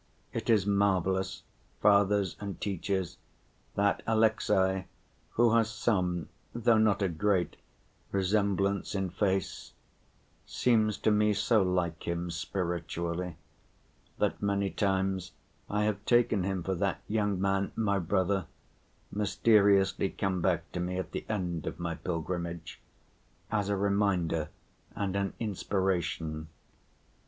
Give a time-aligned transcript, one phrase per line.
[0.33, 1.43] It is marvelous,
[1.79, 3.19] fathers and teachers,
[3.75, 4.85] that Alexey,
[5.33, 7.55] who has some, though not a great,
[8.11, 9.73] resemblance in face,
[10.43, 13.35] seems to me so like him spiritually,
[14.17, 15.33] that many times
[15.69, 18.47] I have taken him for that young man, my brother,
[19.11, 22.81] mysteriously come back to me at the end of my pilgrimage,
[23.51, 24.49] as a reminder
[24.95, 26.47] and an inspiration.